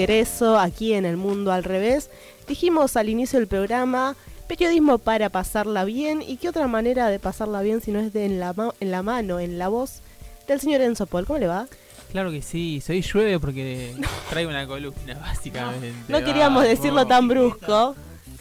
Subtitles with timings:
[0.00, 2.08] De regreso aquí en el mundo al revés,
[2.48, 4.16] dijimos al inicio del programa
[4.48, 8.24] periodismo para pasarla bien y qué otra manera de pasarla bien si no es de
[8.24, 10.00] en la, ma- en la mano, en la voz
[10.48, 11.26] del señor Enzo Paul.
[11.26, 11.66] ¿Cómo le va?
[12.12, 13.94] Claro que sí, soy llueve porque
[14.30, 15.92] traigo una columna, básicamente.
[16.08, 16.68] No queríamos Vamos.
[16.80, 17.94] decirlo tan brusco,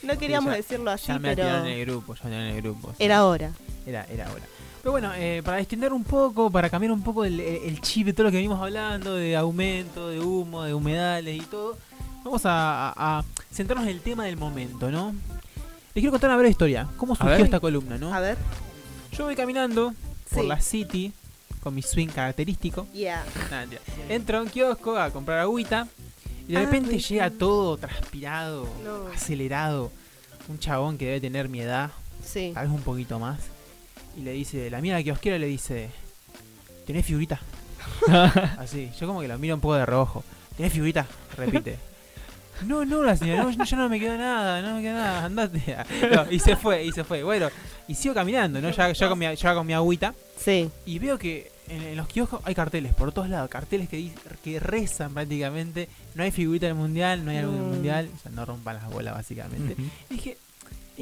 [0.03, 2.87] no queríamos ya- decirlo así, Ya me pero en el grupo, ya en el grupo.
[2.97, 3.03] sí.
[3.03, 3.51] era hora.
[3.85, 4.43] Era, era hora.
[4.81, 8.25] Pero bueno, eh, para extender un poco, para cambiar un poco el, chip de todo
[8.25, 11.77] lo que venimos hablando, de aumento, de humo, de humedales y todo,
[12.23, 15.11] vamos a, a- a centrarnos en el tema del momento, ¿no?
[15.93, 16.87] Les quiero contar una breve historia.
[16.97, 18.13] ¿Cómo surgió esta columna, no?
[18.13, 18.37] A ver.
[19.11, 19.93] Yo voy caminando
[20.33, 21.11] por la City
[21.61, 22.87] con mi swing característico.
[22.93, 23.25] Yeah.
[23.51, 23.81] Mentira.
[24.07, 25.87] Entro a un kiosco a comprar agüita
[26.47, 29.07] y de Ah, repente llega todo transpirado, No.
[29.13, 29.91] acelerado.
[30.47, 31.91] Un chabón que debe tener mi edad,
[32.23, 32.51] Sí.
[32.53, 33.39] tal vez un poquito más.
[34.19, 35.89] Y le dice, la mía la kiosquera le dice,
[36.85, 37.39] ¿tenés figurita?
[38.57, 40.23] Así, yo como que lo miro un poco de rojo.
[40.57, 41.07] ¿Tenés figurita?
[41.37, 41.77] Repite.
[42.65, 45.77] No, no, la señora, no, ya no me queda nada, no me queda nada, andate.
[46.13, 47.23] No, y se fue, y se fue.
[47.23, 47.47] Bueno,
[47.87, 48.69] y sigo caminando, ¿no?
[48.71, 50.13] Ya, ya, con, mi, ya con mi agüita.
[50.37, 50.69] Sí.
[50.85, 54.11] Y veo que en, en los kioscos hay carteles por todos lados, carteles que,
[54.43, 55.87] que rezan prácticamente.
[56.15, 57.69] No hay figurita del mundial, no hay algo del Mm.
[57.69, 59.73] mundial, o sea, no rompan las bolas básicamente.
[59.73, 59.83] Ujú.
[60.09, 60.37] Y dije,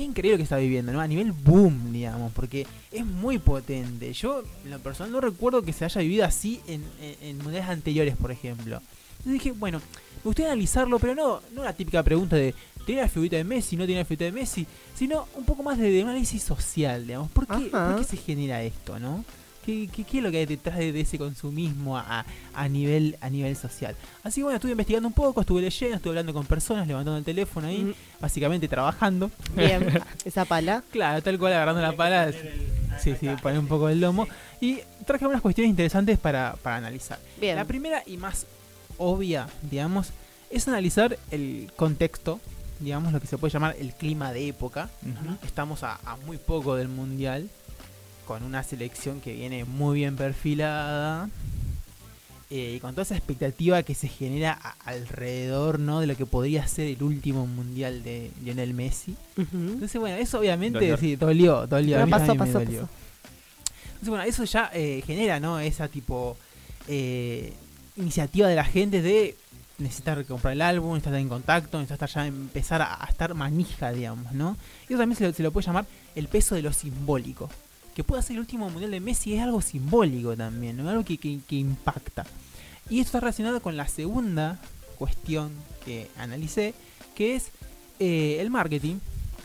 [0.02, 1.02] es increíble lo que está viviendo, ¿no?
[1.02, 4.13] A nivel boom, digamos, porque es muy potente.
[4.13, 7.69] Yo, en lo personal, no recuerdo que se haya vivido así en, en- en mundiales
[7.69, 8.81] anteriores, por ejemplo.
[9.19, 12.53] Entonces dije, bueno, me gustaría analizarlo, pero no, no la típica pregunta de
[12.85, 13.75] ¿tiene la figurita de Messi?
[13.75, 14.68] ¿No tiene la figurita de Messi?
[14.96, 17.29] Sino un poco más de, de análisis social, digamos.
[17.31, 17.90] ¿Por qué, Ajá.
[17.94, 19.25] por qué se genera esto, no?
[19.67, 23.17] ¿Qué, qué, qué es lo que hay detrás de, de ese consumismo a, a nivel
[23.19, 23.97] a nivel social?
[24.23, 27.25] Así que bueno, estuve investigando un poco, estuve leyendo, estuve hablando con personas, levantando el
[27.25, 29.29] teléfono ahí, Mm, básicamente trabajando.
[29.53, 30.01] Bien.
[30.25, 30.83] Esa pala.
[30.89, 32.31] Claro, tal cual agarrando la pala.
[33.03, 34.25] Sí, sí, poner un poco el lomo.
[34.61, 37.19] Y traje algunas cuestiones interesantes para, para analizar.
[37.39, 37.57] Bien.
[37.57, 38.45] La primera y más
[38.97, 40.11] obvia, digamos,
[40.49, 42.39] es analizar el contexto,
[42.79, 44.89] digamos, lo que se puede llamar el clima de época.
[45.03, 45.35] Ujú.
[45.45, 47.49] Estamos a, a muy poco del mundial,
[48.28, 51.30] con una selección que viene muy bien perfilada.
[52.50, 56.00] eh, y con toda esa expectativa que se genera a- alrededor ¿no?
[56.00, 59.16] de lo que podría ser el último mundial de Lionel Messi.
[59.36, 61.00] Entonces, bueno, eso obviamente Dolor.
[61.00, 62.08] sí, dolió, dolió.
[62.10, 62.82] pasó, pasó, dolió.
[62.84, 62.90] pasó.
[63.86, 65.59] Entonces, bueno, eso ya eh, genera, ¿no?
[65.59, 66.38] Esa tipo
[66.88, 67.52] eh,
[67.98, 69.36] iniciativa de la gente de
[69.78, 73.92] necesitar comprar el álbum, necesitar estar en contacto, necesitar ya empezar a, a estar manija,
[73.92, 74.56] digamos, ¿no?
[74.88, 77.50] Y eso también se lo, se lo puede llamar el peso de lo simbólico.
[77.97, 80.88] Que pueda ser el último mundial de Messi es algo simbólico también, ¿no?
[80.88, 82.25] Algo que, que- que impacta.
[82.91, 84.59] Y esto está relacionado con la segunda
[85.00, 85.52] cuestión
[85.84, 86.75] que analicé,
[87.16, 87.47] que es
[88.00, 88.97] eh, el marketing.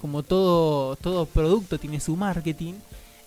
[0.02, 2.74] Como todo, todo producto tiene su marketing,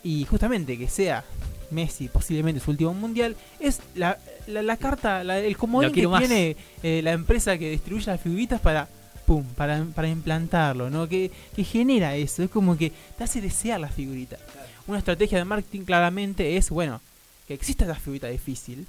[0.04, 1.24] y justamente que sea
[1.72, 6.20] Messi posiblemente su último mundial, es la, la, la carta, la- el comodín que más.
[6.20, 8.88] tiene eh, la empresa que distribuye las figuritas para
[9.26, 11.10] pum, para, para implantarlo, ¿no?
[11.10, 14.40] Que, que genera eso, es como que te hace desear las figuritas.
[14.88, 17.02] Una estrategia de marketing claramente es, bueno,
[17.48, 18.86] que exista esa figurita difícil,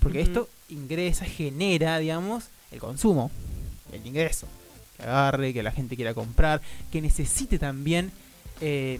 [0.00, 3.30] porque esto ingresa, genera, digamos, el consumo,
[3.92, 4.48] el ingreso.
[4.96, 8.10] Que agarre, que la gente quiera comprar, que necesite también
[8.60, 8.98] eh,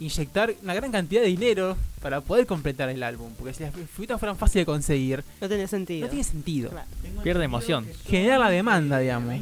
[0.00, 3.32] inyectar una gran cantidad de dinero para poder completar el álbum.
[3.38, 6.06] Porque si las figuritas fueran fáciles de conseguir, No tiene sentido.
[6.06, 6.70] no tiene sentido.
[6.70, 6.88] Claro.
[7.22, 7.86] Pierde emoción.
[8.06, 9.34] Generar la demanda, digamos.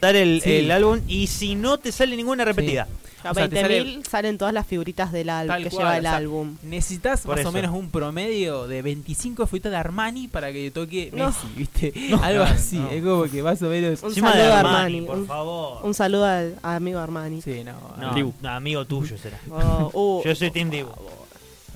[0.00, 0.52] Dar el, Sí.
[0.56, 2.86] el álbum y si no te sale ninguna repetida.
[3.22, 6.00] A O sea, te 20.000 salen todas las figuritas del álbum que cual, lleva el
[6.06, 6.56] o sea, álbum.
[6.62, 11.10] Necesitas más o menos un promedio de 25 figuritas de Armani para que te toque
[11.14, 11.26] No.
[11.26, 11.92] Messi, ¿viste?
[12.22, 12.90] Algo No, así, no.
[12.90, 14.02] es como que más o menos...
[14.02, 15.00] Un saludo de a Armani, Armani.
[15.02, 15.84] por Un, favor.
[15.84, 17.42] un saludo al a amigo Armani.
[17.42, 18.32] Sí, no, No, Dibu.
[18.40, 19.38] no, amigo tuyo será.
[19.50, 19.90] Oh,
[20.22, 20.90] uh, Yo soy Team por Dibu.
[20.90, 21.12] favor.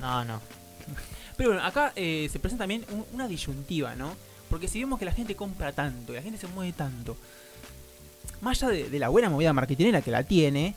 [0.01, 0.41] No, no.
[1.37, 4.15] Pero bueno, acá eh, se presenta también un- una disyuntiva, ¿no?
[4.51, 7.17] Porque si vemos que la gente compra tanto, y la gente se mueve tanto,
[8.41, 10.75] más allá de, de la buena movida marketingera que la tiene,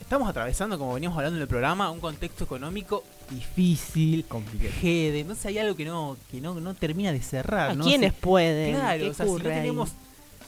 [0.00, 4.72] estamos atravesando, como veníamos hablando en el programa, un contexto económico difícil, Complicado.
[4.80, 7.84] jede, entonces hay algo que no, que no, no termina de cerrar, ¿A ¿no?
[7.84, 8.74] quiénes Si- pueden?
[8.76, 9.90] Claro, ¿Qué o sea, si no tenemos,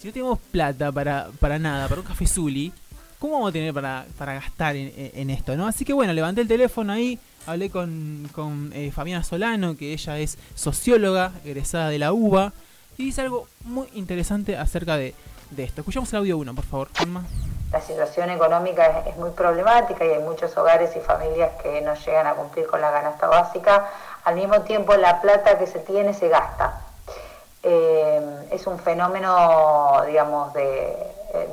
[0.00, 2.72] si no tenemos plata para, para nada, para un café Zuli,
[3.18, 5.66] ¿cómo vamos a tener para, para gastar en, en- en esto, no?
[5.66, 10.18] Así que bueno, levanté el teléfono ahí, hablé con, con eh, Fabiana Solano, que ella
[10.18, 12.52] es socióloga, egresada de la UBA,
[12.96, 15.14] y dice algo muy interesante acerca de,
[15.50, 15.80] de esto.
[15.80, 17.24] Escuchamos el audio 1, por favor, Juanma.
[17.72, 22.26] la situación económica es, muy problemática y hay muchos hogares y familias que no llegan
[22.26, 23.88] a cumplir con la canasta básica,
[24.24, 26.80] al mismo tiempo la plata que se tiene se gasta.
[27.62, 30.96] Eh, es un fenómeno, digamos, de-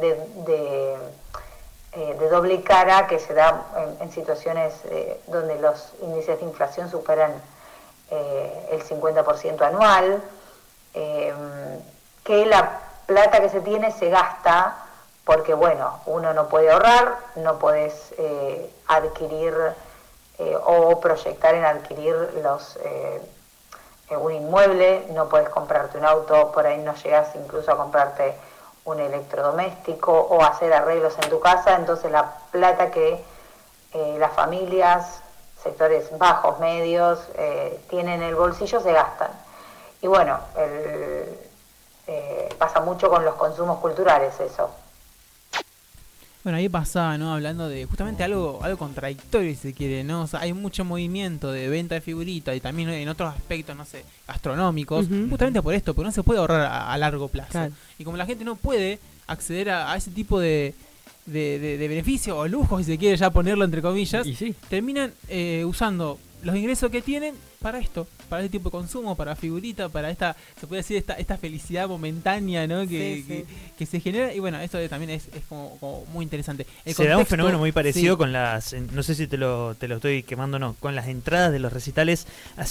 [0.02, 0.98] de,
[1.96, 3.66] eh, de doble cara que se da
[4.00, 7.34] en, situaciones eh, donde los índices de inflación superan
[8.12, 10.22] eh, el 50% anual,
[10.94, 11.34] eh,
[12.24, 14.78] que la plata que se tiene se gasta
[15.24, 19.56] porque, bueno, uno no puede ahorrar, no puedes eh, adquirir
[20.66, 22.14] o proyectar en adquirir
[22.44, 22.78] los...
[24.10, 28.36] un inmueble, no puedes comprarte un auto, por ahí no llegas incluso a comprarte
[28.86, 33.24] un electrodoméstico o hacer arreglos en tu casa, entonces la plata que
[33.94, 35.22] eh, las familias,
[35.62, 39.32] sectores bajos, medios, eh, tienen en el bolsillo se gastan.
[40.02, 41.40] Y bueno, eh,
[42.60, 44.70] pasa mucho con los consumos culturales eso.
[46.46, 47.34] Bueno, ahí pasaba, ¿no?
[47.34, 50.22] Hablando de justamente algo algo contradictorio, si se quiere, ¿no?
[50.22, 53.84] O sea, hay mucho movimiento de venta de figuritas y también en otros aspectos, no
[53.84, 55.28] sé, gastronómicos, Ujú.
[55.32, 57.50] justamente por esto, porque no se puede ahorrar a, a largo plazo.
[57.52, 57.74] Claro.
[57.98, 60.76] Y como la gente no puede acceder a, a ese tipo de,
[61.26, 64.54] de, de, de beneficio o lujo, si se quiere ya ponerlo entre comillas, sí.
[64.70, 69.36] terminan eh, usando los ingresos que tienen para esto, para este tipo de consumo, para
[69.36, 72.82] figurita, para esta, se puede decir, esta, esta felicidad momentánea, ¿no?
[72.88, 73.28] Que, Sí, sí.
[73.28, 73.46] que,
[73.80, 74.32] que se genera.
[74.34, 76.68] Y bueno, esto también es, es como, como muy interesante.
[76.86, 79.74] El Se da un fenómeno muy parecido sí, con las, no sé si te lo,
[79.76, 82.28] te lo estoy quemando o no, con las entradas de los recitales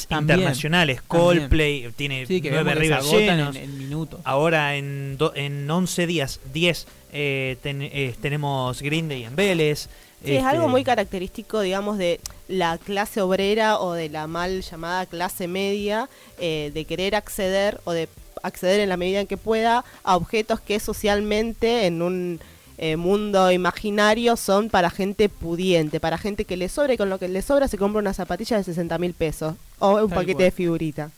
[0.08, 1.00] También, internacionales.
[1.08, 1.24] también.
[1.40, 3.56] Coldplay tiene sí, que nueve agotan llenos.
[3.56, 4.20] en, en minutos.
[4.22, 9.88] Ahora en, do- en 11 días, 10, eh, ten- eh, tenemos Green Day en Vélez.
[10.24, 14.62] Sí, es Este, algo muy característico, digamos, de la clase obrera o de la mal
[14.62, 18.08] llamada clase media, eh, de querer acceder o de
[18.42, 22.40] acceder en la medida en que pueda a objetos que socialmente en un
[22.76, 27.18] eh, mundo imaginario son para gente pudiente, para gente que le sobra y con lo
[27.18, 30.34] que le sobra se compra una zapatilla de 60 mil pesos o un Tal paquete
[30.34, 30.44] cual.
[30.44, 31.10] de figurita.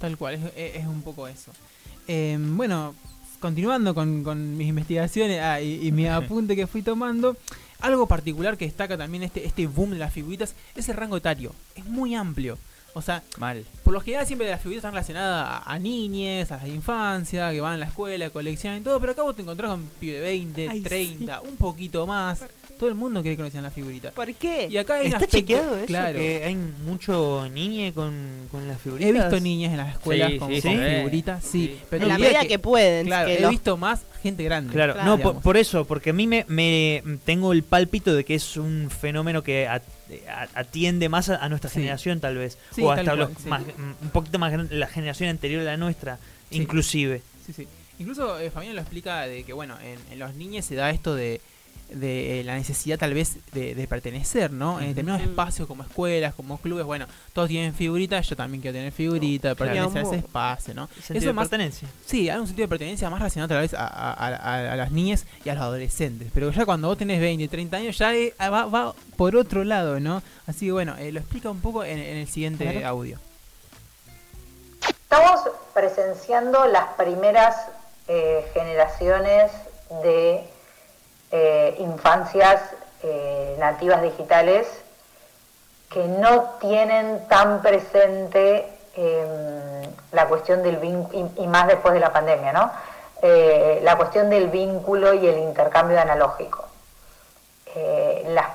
[0.00, 1.52] Tal cual, es, es- es un poco eso.
[2.08, 2.94] Eh, bueno,
[3.40, 7.36] continuando con, con mis investigaciones ah, y, y mi apunte que fui tomando,
[7.80, 11.54] algo particular que destaca también este, este boom de las figuritas es el rango etario.
[11.74, 12.58] Es muy amplio.
[12.94, 13.64] O sea, Mal.
[13.84, 17.60] por lo general siempre las figuritas están relacionadas a, a niñes, a la infancia, que
[17.60, 20.20] van a la escuela, coleccionan y todo, pero acá vos te encontrás con pibe de
[20.20, 22.44] 20, Ay, 30, un poquito más.
[22.78, 24.12] Todo el mundo quiere conocer las figuritas.
[24.12, 24.68] ¿Por qué?
[24.70, 25.86] Y acá hay ¿Está aspecto- chequeado eso?
[25.86, 26.18] Claro.
[26.18, 29.08] Que hay mucho niñe con, con las figuritas.
[29.08, 30.78] He visto niñas en las escuelas Sí, con, sí, con sí.
[30.78, 31.50] figuritas, sí.
[31.50, 31.80] Sí.
[31.90, 33.06] Pero en la medida que, pueden.
[33.06, 34.72] Claro, que he visto más gente grande.
[34.72, 35.16] Claro, Claro.
[35.16, 38.90] no, por, eso, porque a mí me, me tengo el pálpito de que es un
[38.90, 39.82] fenómeno que a-
[40.54, 41.80] atiende más a, a nuestra Sí.
[41.80, 43.48] generación tal vez, Sí, o tal hasta cual, los sí.
[43.48, 43.62] más,
[44.02, 46.18] un poquito más grande, la generación anterior a la nuestra,
[46.50, 46.56] Sí.
[46.56, 47.22] inclusive.
[47.46, 47.68] Sí, sí.
[47.98, 51.14] Incluso eh, Fabián lo explica de que, bueno, en, en los niños se da esto
[51.16, 51.40] de,
[51.90, 54.78] de eh, la necesidad tal vez de, de pertenecer, ¿no?
[54.80, 55.30] En determinados Ujú.
[55.30, 59.72] espacios como escuelas, como clubes, bueno, todos tienen figuritas, yo también quiero tener figuritas, Claro.
[59.72, 60.86] pertenecer a ese espacio, ¿no?
[60.88, 61.88] Sentido Eso de más, pertenencia.
[62.06, 64.90] sí, hay un sentido de pertenencia más relacionado tal vez a, a- a- a las
[64.92, 68.34] niñas y a los adolescentes, pero ya cuando vos tenés 20, 30 años ya eh,
[68.40, 70.22] va, va por otro lado, ¿no?
[70.46, 72.86] Así que bueno, eh, lo explica un poco en, en el siguiente Claro.
[72.86, 73.18] audio.
[74.86, 75.40] Estamos
[75.74, 77.56] presenciando las primeras
[78.08, 79.50] eh, generaciones
[80.02, 80.44] de
[81.30, 82.60] eh, infancias
[83.02, 84.66] eh, nativas digitales
[85.88, 92.12] que no tienen tan presente eh, la cuestión del vínculo, y, más después de la
[92.12, 92.72] pandemia, ¿no?
[93.22, 96.64] Eh, la cuestión del vínculo y el intercambio analógico.
[98.26, 98.46] Las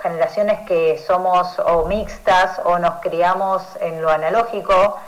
[0.00, 4.98] generaciones que somos o mixtas o nos criamos en lo analógico,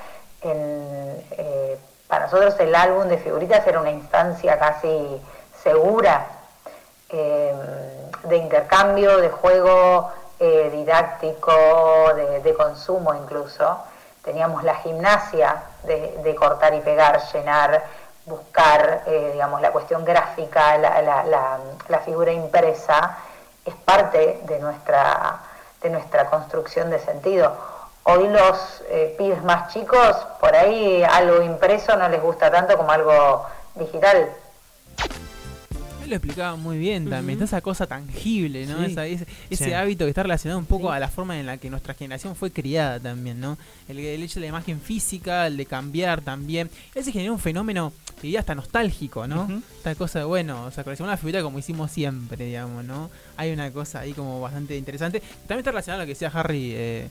[2.08, 5.18] para nosotros el álbum de figuritas era una instancia casi
[5.62, 6.41] segura
[7.12, 7.54] eh,
[8.24, 11.52] de intercambio, de juego eh, didáctico,
[12.42, 13.78] de, consumo incluso.
[14.24, 17.82] Teníamos la gimnasia de, cortar y pegar, llenar,
[18.24, 23.18] buscar, eh, digamos, la cuestión gráfica, la, figura impresa,
[23.64, 25.38] es parte de nuestra,
[25.82, 27.52] de nuestra construcción de sentido.
[28.04, 28.82] Hoy los
[29.18, 34.32] pibes más chicos, por ahí algo impreso no les gusta tanto como algo digital.
[36.12, 38.78] Lo explicaba muy bien también, toda esa cosa tangible, ¿no?
[38.84, 38.92] Sí.
[38.92, 39.72] Esa- ese ese Sí.
[39.72, 40.94] hábito que está relacionado un poco Sí.
[40.96, 43.56] a la forma en la que nuestra generación fue criada también, ¿no?
[43.88, 46.68] El, el hecho de la imagen física, el de cambiar también.
[46.94, 49.44] Ese generó un fenómeno, que diría hasta nostálgico, ¿no?
[49.44, 49.62] Ujú.
[49.78, 53.10] Esta cosa de, bueno, o sea, coleccionar una figurita como hicimos siempre, digamos, ¿no?
[53.38, 55.20] Hay una cosa ahí como bastante interesante.
[55.20, 56.72] También está relacionado a lo que decía Harry.
[56.74, 57.08] eh,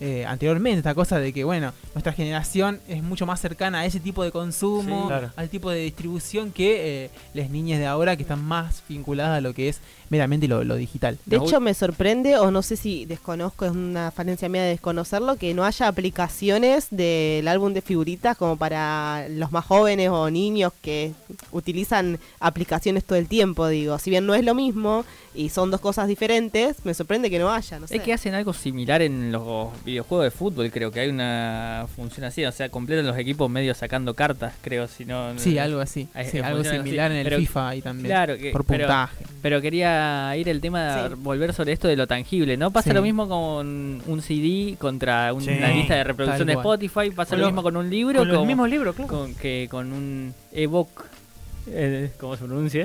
[0.00, 4.00] eh, anteriormente, esta cosa de que, bueno, nuestra generación es mucho más cercana a ese
[4.00, 5.30] tipo de consumo, Sí, claro.
[5.36, 9.40] al tipo de distribución que eh, las niñas de ahora que están más vinculadas a
[9.40, 11.18] lo que es meramente lo, lo digital.
[11.26, 11.44] De ¿no?
[11.44, 15.52] hecho, me sorprende, o no sé si desconozco, es una falencia mía de desconocerlo, que
[15.54, 21.12] no haya aplicaciones del álbum de figuritas como para los más jóvenes o niños que
[21.52, 23.98] utilizan aplicaciones todo el tiempo, digo.
[23.98, 27.50] Si bien no es lo mismo y son dos cosas diferentes, me sorprende que no
[27.50, 27.96] haya, no sé.
[27.96, 32.24] Es que hacen algo similar en los videojuegos de fútbol, creo que hay una función
[32.26, 35.38] así, o sea, completan los equipos medio sacando cartas, creo, si no...
[35.38, 36.08] Sí, algo así.
[36.30, 37.14] Sí, eh, algo similar así.
[37.14, 38.06] en el Pero- FIFA ahí también.
[38.06, 39.24] Claro, que- por pero- puntaje.
[39.42, 41.14] Pero quería ir el tema de Sí.
[41.18, 42.70] volver sobre esto de lo tangible, ¿no?
[42.70, 42.94] Pasa Sí.
[42.94, 45.50] lo mismo con un CD contra un- Sí.
[45.50, 46.52] una lista de reproducción de.
[46.54, 49.08] Spotify, pasa Con lo lo- mismo con un libro, Con los como- mismos libros, claro.
[49.08, 51.04] con, que con un ebook,
[51.68, 52.84] eh, ¿cómo se pronuncia?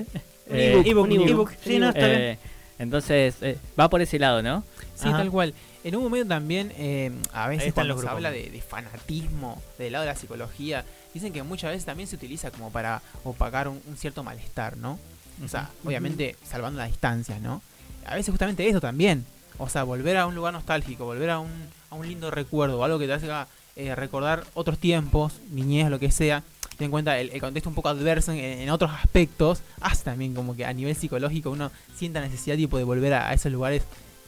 [0.50, 1.52] Un Eh, ebook, ebook.
[1.64, 2.22] Sí, no, está bien.
[2.22, 2.38] eh,
[2.80, 4.64] entonces, eh, va por ese lado, ¿no?
[4.96, 5.18] Sí, Ajá.
[5.18, 5.54] tal cual.
[5.84, 10.06] En un momento también, eh, a veces cuando se habla de, de fanatismo del lado
[10.06, 13.98] de la psicología, dicen que muchas veces también se utiliza como para opacar un, un
[13.98, 14.98] cierto malestar, ¿no?
[15.44, 17.62] O sea, obviamente salvando las distancias, ¿no?
[18.06, 19.26] A veces justamente eso también.
[19.58, 21.52] O sea, volver a un lugar nostálgico, volver a un,
[21.90, 26.12] a un lindo recuerdo, algo que te haga eh, recordar otros tiempos, niñez, lo que
[26.12, 26.44] sea.
[26.78, 30.34] Ten en cuenta el, el contexto un poco adverso en, en otros aspectos, hace también
[30.34, 33.84] como que a nivel psicológico uno sienta necesidad tipo de volver a, a esos lugares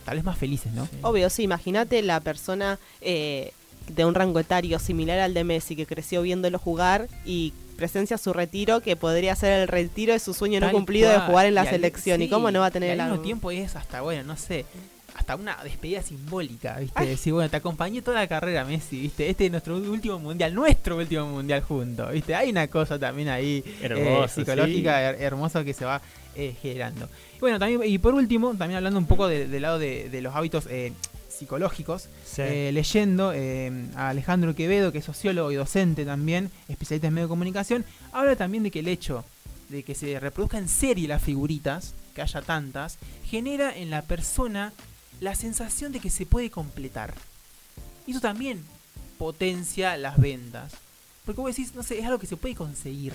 [0.06, 0.88] tal vez más felices, ¿no?
[1.02, 3.52] Obvio, sí, imagínate la persona eh,
[3.90, 8.32] de un rango etario similar al de Messi que creció viéndolo jugar y presencia su
[8.32, 11.64] retiro que podría ser el retiro de su sueño no cumplido de jugar en la
[11.66, 12.22] Y al- selección.
[12.22, 14.66] ¿Y cómo no va a tener el mismo tiempo es hasta, bueno, no sé,
[15.16, 17.06] hasta una despedida simbólica, ¿viste?
[17.06, 19.30] Decir, bueno, te acompañé toda la carrera, Messi, ¿viste?
[19.30, 22.36] Este es nuestro último mundial, nuestro último mundial juntos, ¿viste?
[22.36, 26.02] Hay una cosa también ahí eh, Hermoso, psicológica her- hermosa que se va
[26.36, 27.08] eh, generando.
[27.38, 30.22] Y bueno, también, y por último, también hablando un poco de- del lado de, de
[30.22, 30.92] los hábitos eh,
[31.30, 32.42] psicológicos, Sí.
[32.42, 37.28] eh, leyendo eh, a Alejandro Quevedo, que es sociólogo y docente también, especialista en medio
[37.28, 39.24] de comunicación, habla también de que el hecho
[39.70, 44.72] de que se reproduzca en serie las figuritas, que haya tantas, genera en la persona
[45.26, 47.14] la sensación de que se puede completar.
[48.08, 48.64] Y eso también
[49.18, 50.74] potencia las ventas.
[51.26, 53.14] Porque vos decís, no sé, es algo que se puede conseguir,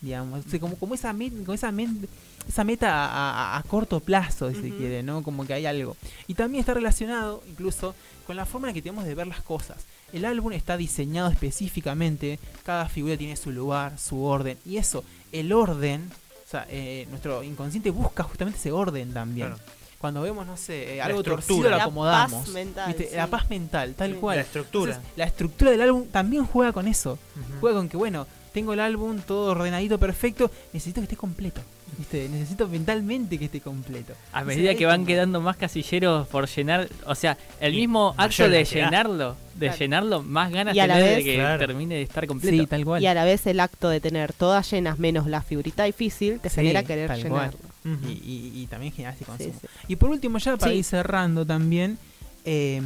[0.00, 0.44] digamos.
[0.44, 2.08] O sea, como, como esa, met- como esa, men-
[2.48, 5.22] esa meta a, a- a corto plazo, si se quiere, ¿no?
[5.22, 5.96] Como que hay algo.
[6.26, 7.94] Y también está relacionado, incluso,
[8.26, 9.78] con la forma en que tenemos de ver las cosas.
[10.12, 14.58] El álbum está diseñado específicamente, cada figura tiene su lugar, su orden.
[14.66, 16.10] Y eso, el orden,
[16.46, 19.48] o sea, eh, nuestro inconsciente busca justamente ese orden también.
[19.54, 19.62] Claro.
[20.02, 21.70] Cuando vemos, no sé, eh, La algo torcido estructura.
[21.70, 22.42] lo La acomodamos.
[22.44, 23.08] paz mental, ¿viste?
[23.10, 23.16] sí.
[23.16, 24.16] La paz mental, tal Sí.
[24.18, 24.36] cual.
[24.36, 24.92] La estructura.
[24.96, 27.18] Entonces, la estructura del álbum también juega con eso.
[27.60, 31.60] Juega con que, bueno, tengo el álbum todo ordenadito, perfecto, necesito que esté completo.
[31.98, 32.26] ¿viste?
[32.30, 34.14] Necesito mentalmente que esté completo.
[34.32, 38.48] A medida que van quedando más casilleros por llenar, o sea, el Y mismo acto
[38.48, 39.78] de llenarlo, de Claro.
[39.78, 41.58] llenarlo, más ganas Y a la tenés de vez- que Claro.
[41.66, 42.56] termine de estar completo.
[42.62, 43.02] Sí, tal cual.
[43.02, 46.48] Y a la vez el acto de tener todas llenas menos la figurita difícil te
[46.48, 47.52] Sí, genera querer cual.
[47.84, 49.58] Y, y- y también generar ese Sí, consumo.
[49.60, 49.66] sí.
[49.88, 50.78] Y por último, ya para Sí.
[50.78, 51.98] ir cerrando también,
[52.44, 52.80] eh,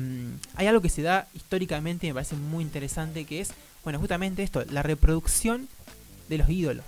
[0.54, 3.50] hay algo que se da históricamente y me parece muy interesante, que es,
[3.84, 5.68] bueno, justamente esto, la reproducción
[6.28, 6.84] de los ídolos.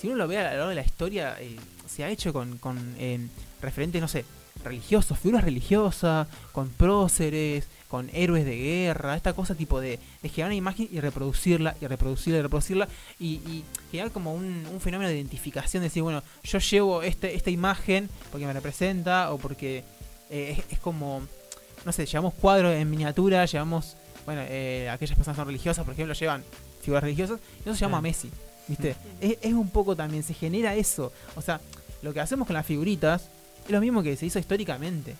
[0.00, 1.56] Si uno lo ve a lo largo de la historia, eh,
[1.88, 3.20] se ha hecho con, con eh,
[3.60, 4.24] referentes, no sé,
[4.64, 10.50] religiosos, figuras religiosas, con próceres, con héroes de guerra, esta cosa tipo de, de generar
[10.50, 12.88] una imagen y reproducirla, y reproducirla, y reproducirla,
[13.18, 17.34] y, y generar como un, un fenómeno de identificación, de decir, bueno, yo llevo este,
[17.34, 19.82] esta imagen porque me representa, o porque
[20.30, 21.22] eh, es, es como,
[21.84, 26.14] no sé, llevamos cuadros en miniatura, llevamos, bueno, eh, aquellas personas son religiosas, por ejemplo,
[26.14, 26.44] llevan
[26.82, 28.02] figuras religiosas, y eso se llama Sí.
[28.02, 28.30] Messi,
[28.68, 28.94] ¿viste?
[29.20, 31.60] Es, es un poco también, se genera eso, o sea,
[32.02, 33.28] lo que hacemos con las figuritas
[33.70, 35.14] es lo mismo que se hizo históricamente.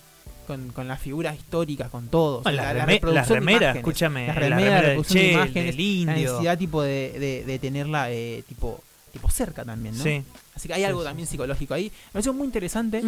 [0.47, 2.41] Con, con las figuras históricas, con todo.
[2.41, 3.75] Bueno, la- las la reme- las reproducción de remeras, imágenes.
[3.77, 6.29] escúchame, Las la remeras, remera la del reproducción de Che, imágenes, del la indio.
[6.31, 10.03] necesidad tipo de, de, de tenerla eh, tipo, tipo cerca también, ¿no?
[10.03, 10.23] Sí.
[10.55, 11.05] Así que hay Sí, algo sí.
[11.07, 11.85] también psicológico ahí.
[12.07, 12.99] Me pareció muy interesante.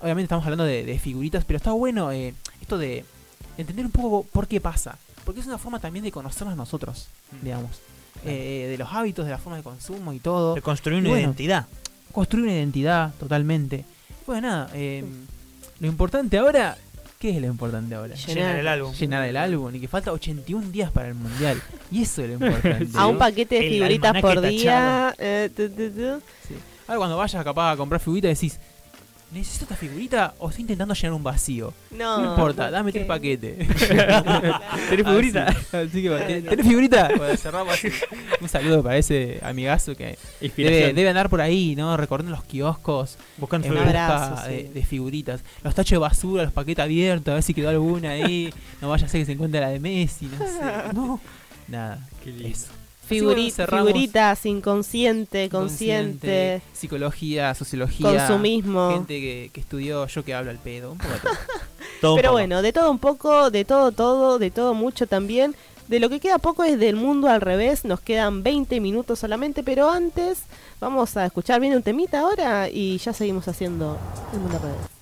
[0.00, 3.04] Obviamente estamos hablando de, de figuritas, pero está bueno eh, esto de
[3.58, 4.96] entender un poco por qué pasa.
[5.24, 7.44] Porque es una forma también de conocernos nosotros, Mm.
[7.44, 7.80] digamos.
[8.24, 10.54] Eh, de los hábitos, de la forma de consumo y todo.
[10.54, 11.66] De construir una bueno, identidad.
[12.12, 13.84] Construir una identidad totalmente.
[14.26, 15.04] Bueno, nada, eh,
[15.80, 16.76] lo importante ahora,
[17.18, 18.14] ¿qué es lo importante ahora?
[18.14, 18.34] Llenar.
[18.36, 18.92] Llenar el álbum.
[18.94, 21.60] Llenar el álbum y que falta 81 días para el mundial.
[21.90, 22.88] Y eso es lo importante.
[22.96, 25.14] A un paquete de figuritas por día.
[25.18, 26.20] eh, tu, tu, tu.
[26.48, 26.54] Sí.
[26.86, 28.58] Ahora cuando vayas capaz a comprar figuritas decís,
[29.32, 31.72] ¿necesito esta figurita o estoy intentando llenar un vacío?
[31.90, 33.56] No, No, importa, dame tres paquetes.
[34.88, 35.46] ¿Tenés figurita?
[35.46, 37.08] Así, así que, ¿ten- ¿tenés figurita?
[37.16, 37.88] Bueno, cerramos así.
[38.40, 40.94] Un saludo para ese amigazo que debe, Inspiración.
[40.94, 41.96] debe andar por ahí, ¿no?
[41.96, 44.10] Recorriendo los kioscos Buscando en Un figuritas.
[44.10, 44.68] busca abrazo, de, sí.
[44.68, 45.40] de figuritas.
[45.62, 48.52] Los tachos de basura, los paquetes abiertos, a ver si quedó alguna ahí.
[48.80, 50.52] No vaya a ser que se encuentre la de Messi, no sé.
[50.94, 51.20] No,
[51.68, 52.06] nada.
[52.22, 52.48] Qué lindo.
[52.48, 52.66] Eso.
[53.08, 58.92] Figuri- Así cerramos figuritas, inconsciente, consciente, psicología, sociología, consumismo.
[58.92, 61.10] gente que, que estudió, yo que hablo al pedo, un poco
[62.00, 62.12] todo.
[62.12, 62.32] Un Pero poco.
[62.32, 65.54] bueno, de todo un poco, de todo, todo, de todo mucho también.
[65.88, 67.84] De lo que queda poco es del mundo al revés.
[67.84, 70.44] Nos quedan 20 minutos solamente, pero antes
[70.80, 73.98] vamos a escuchar bien un temita ahora y ya seguimos haciendo
[74.32, 74.86] el mundo al revés.